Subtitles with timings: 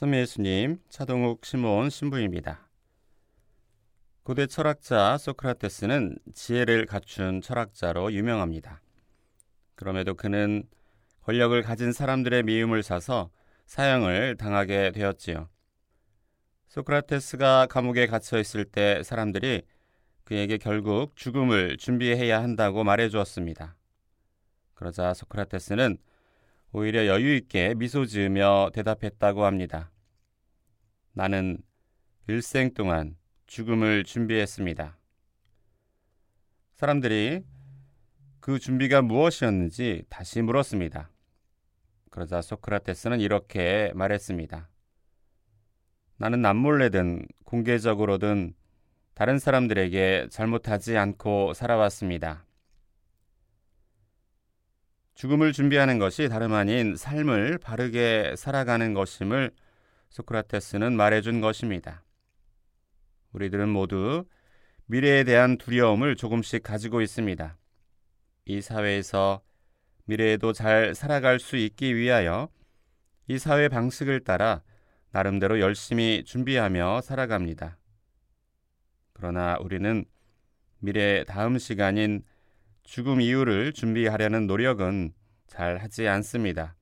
[0.00, 2.70] 선미 예수님, 차동욱 시몬 신부입니다.
[4.22, 8.80] 고대 철학자 소크라테스는 지혜를 갖춘 철학자로 유명합니다.
[9.74, 10.62] 그럼에도 그는
[11.20, 13.28] 권력을 가진 사람들의 미움을 사서
[13.66, 15.50] 사형을 당하게 되었지요.
[16.68, 19.60] 소크라테스가 감옥에 갇혀 있을 때 사람들이
[20.24, 23.76] 그에게 결국 죽음을 준비해야 한다고 말해 주었습니다.
[24.72, 25.98] 그러자 소크라테스는
[26.72, 29.90] 오히려 여유 있게 미소 지으며 대답했다고 합니다.
[31.12, 31.58] 나는
[32.28, 34.96] 일생 동안 죽음을 준비했습니다.
[36.74, 37.42] 사람들이
[38.38, 41.10] 그 준비가 무엇이었는지 다시 물었습니다.
[42.10, 44.68] 그러자 소크라테스는 이렇게 말했습니다.
[46.18, 48.54] 나는 남몰래든 공개적으로든
[49.14, 52.46] 다른 사람들에게 잘못하지 않고 살아왔습니다.
[55.14, 59.50] 죽음을 준비하는 것이 다름 아닌 삶을 바르게 살아가는 것임을
[60.08, 62.02] 소크라테스는 말해준 것입니다.
[63.32, 64.24] 우리들은 모두
[64.86, 67.56] 미래에 대한 두려움을 조금씩 가지고 있습니다.
[68.46, 69.42] 이 사회에서
[70.06, 72.48] 미래에도 잘 살아갈 수 있기 위하여
[73.28, 74.62] 이 사회 방식을 따라
[75.12, 77.78] 나름대로 열심히 준비하며 살아갑니다.
[79.12, 80.04] 그러나 우리는
[80.78, 82.24] 미래 다음 시간인
[82.90, 85.12] 죽음 이후를 준비하려는 노력은
[85.46, 86.74] 잘 하지 않습니다.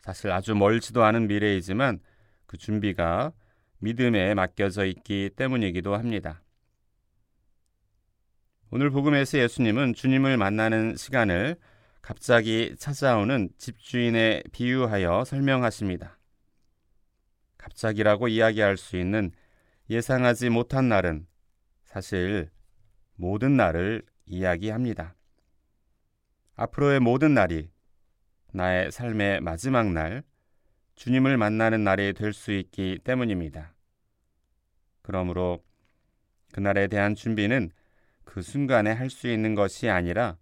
[0.00, 2.00] 사실 아주 멀지도 않은 미래이지만
[2.46, 3.32] 그 준비가
[3.78, 6.42] 믿음에 맡겨져 있기 때문이기도 합니다.
[8.72, 11.54] 오늘 복음에서 예수님은 주님을 만나는 시간을
[12.02, 16.18] 갑자기 찾아오는 집주인에 비유하여 설명하십니다.
[17.58, 19.30] 갑자기라고 이야기할 수 있는
[19.88, 21.28] 예상하지 못한 날은
[21.84, 22.50] 사실
[23.14, 25.14] 모든 날을 이야기합니다.
[26.56, 27.70] 앞으로의 모든 날이
[28.52, 30.22] 나의 삶의 마지막 날,
[30.94, 33.74] 주님을 만나는 날이 될 수 있기 때문입니다.
[35.02, 35.62] 그러므로
[36.52, 37.70] 그날에 대한 준비는
[38.24, 40.38] 그 순간에 할 수 있는 것이 아니라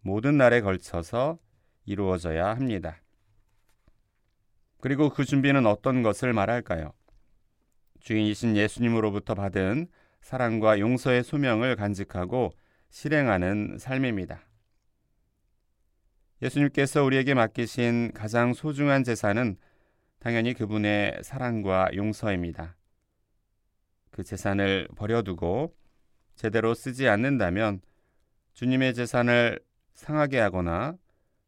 [0.00, 1.38] 모든 날에 걸쳐서
[1.84, 3.00] 이루어져야 합니다.
[4.80, 6.92] 그리고 그 준비는 어떤 것을 말할까요?
[8.00, 9.88] 주인이신 예수님으로부터 받은
[10.20, 12.52] 사랑과 용서의 소명을 간직하고
[12.96, 14.40] 실행하는 삶입니다.
[16.40, 19.58] 예수님께서 우리에게 맡기신 가장 소중한 재산은
[20.18, 22.74] 당연히 그분의 사랑과 용서입니다.
[24.10, 25.76] 그 재산을 버려두고
[26.36, 27.82] 제대로 쓰지 않는다면
[28.54, 29.60] 주님의 재산을
[29.92, 30.96] 상하게 하거나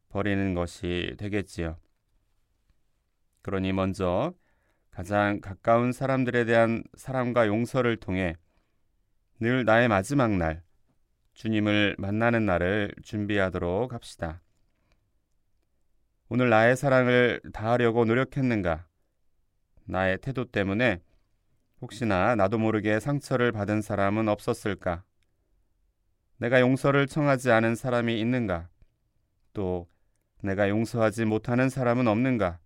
[0.09, 1.79] 버리는 것이 되겠지요.
[3.41, 4.35] 그러니 먼저
[4.91, 8.35] 가장 가까운 사람들에 대한 사랑과 용서를 통해
[9.39, 10.61] 늘 나의 마지막 날,
[11.39, 14.41] 주님을 만나는 날을 준비하도록 합시다.
[16.27, 18.85] 오늘 나의 사랑을 다하려고 노력했는가?
[19.85, 21.01] 나의 태도 때문에
[21.79, 25.05] 혹시나 나도 모르게 상처를 받은 사람은 없었을까?
[26.39, 28.67] 내가 용서를 청하지 않은 사람이 있는가?
[29.53, 29.87] 또
[30.41, 32.59] 내가 용서하지 못하는 사람은 없는가?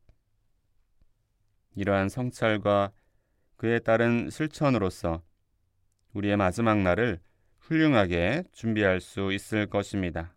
[1.75, 2.91] 이러한 성찰과
[3.55, 5.21] 그에 따른 실천으로서
[6.13, 7.19] 우리의 마지막 날을
[7.63, 10.35] 훌륭하게 준비할 수 있을 것입니다.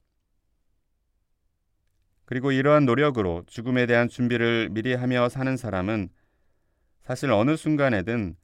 [2.25, 6.09] 그리고 이러한 노력으로 죽음에 대한 준비를 미리 하며 사는 사람은
[7.03, 8.37] 사실 어느 순간에든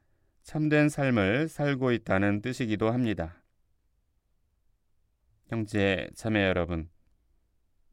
[0.43, 3.43] 참된 삶을 살고 있다는 뜻이기도 합니다.
[5.49, 6.89] 형제, 자매 여러분,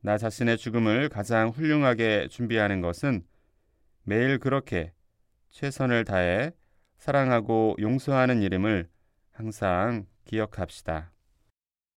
[0.01, 3.23] 나 자신의 죽음을 가장 훌륭하게 준비하는 것은
[4.03, 4.93] 매일 그렇게
[5.49, 6.51] 최선을 다해
[6.97, 8.87] 사랑하고 용서하는 이름을
[9.31, 11.11] 항상 기억합시다.